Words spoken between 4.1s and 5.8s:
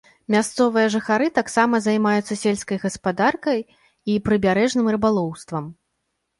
і прыбярэжным рыбалоўствам.